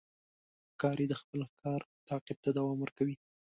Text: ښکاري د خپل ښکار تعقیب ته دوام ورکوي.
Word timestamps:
ښکاري 0.71 1.05
د 1.09 1.13
خپل 1.21 1.39
ښکار 1.51 1.81
تعقیب 2.07 2.37
ته 2.43 2.49
دوام 2.57 2.77
ورکوي. 2.81 3.15